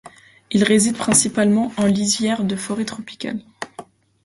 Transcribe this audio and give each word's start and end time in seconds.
Il 0.49 0.63
réside 0.63 0.97
principalement 0.97 1.71
en 1.77 1.85
lisière 1.85 2.43
de 2.43 2.55
forêt 2.55 2.85
tropicale. 2.85 3.39